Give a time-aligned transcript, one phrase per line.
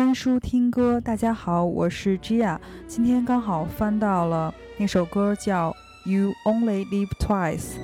[0.00, 2.56] 翻书听歌，大家好，我是 Gia。
[2.88, 5.76] 今天刚好翻到了那首歌，叫
[6.10, 7.74] 《You Only Live Twice》。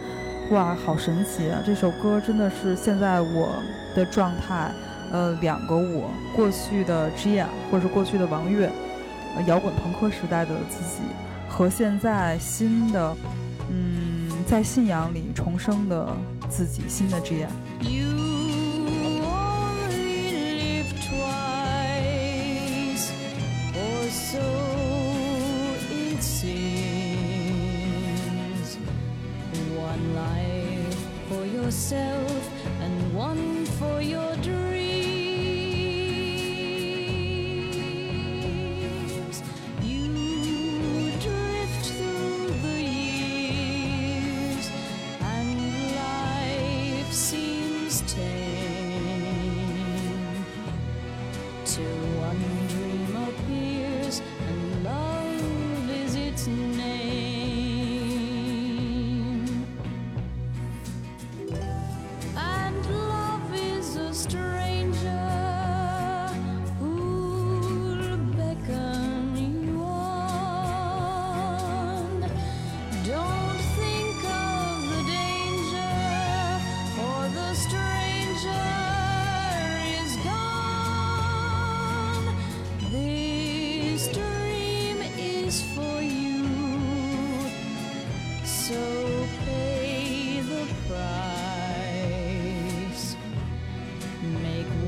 [0.55, 1.63] 哇，好神奇啊！
[1.67, 3.63] 这首歌真的是现在我
[3.95, 4.73] 的状态，
[5.13, 8.73] 呃，两个我，过去的 Gia，或者是过去的王悦，
[9.47, 11.03] 摇滚朋克时代的自己，
[11.51, 13.15] 和现在新的，
[13.71, 16.17] 嗯，在信仰里重生的
[16.49, 17.47] 自己，新的 Gia。
[31.57, 32.51] Yourself
[32.83, 33.15] and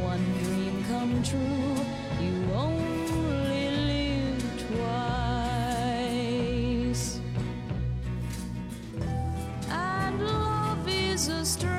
[0.09, 1.77] one dream come true.
[2.25, 4.45] You only live
[5.77, 6.41] twice.
[9.69, 11.78] And love is a strange.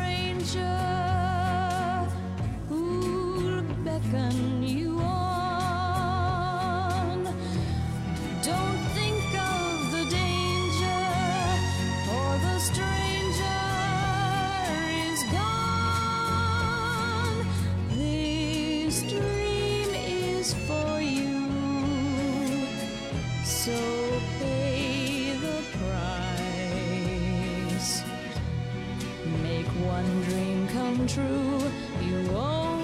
[29.86, 31.72] one dream come true.
[32.02, 32.79] You own